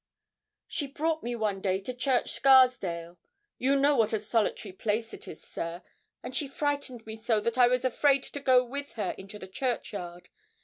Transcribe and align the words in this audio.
'She 0.67 0.87
brought 0.87 1.21
me 1.21 1.35
one 1.35 1.61
day 1.61 1.79
to 1.79 1.93
Church 1.93 2.31
Scarsdale; 2.31 3.19
you 3.59 3.79
know 3.79 3.95
what 3.95 4.13
a 4.13 4.17
solitary 4.17 4.71
place 4.73 5.13
it 5.13 5.27
is, 5.27 5.43
sir; 5.43 5.83
and 6.23 6.35
she 6.35 6.47
frightened 6.47 7.05
me 7.05 7.15
so 7.15 7.39
that 7.39 7.55
I 7.55 7.67
was 7.67 7.85
afraid 7.85 8.23
to 8.23 8.39
go 8.39 8.65
with 8.65 8.93
her 8.93 9.13
into 9.19 9.37
the 9.37 9.47
churchyard. 9.47 10.29